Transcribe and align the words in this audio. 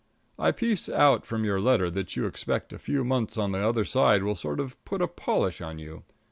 _"]I 0.43 0.51
piece 0.51 0.89
out 0.89 1.27
from 1.27 1.45
your 1.45 1.61
letter 1.61 1.87
that 1.91 2.15
you 2.15 2.25
expect 2.25 2.73
a 2.73 2.79
few 2.79 3.03
months 3.03 3.37
on 3.37 3.51
the 3.51 3.59
other 3.59 3.85
side 3.85 4.23
will 4.23 4.33
sort 4.33 4.59
of 4.59 4.83
put 4.83 4.99
a 4.99 5.07
polish 5.07 5.61
on 5.61 5.77
you. 5.77 6.05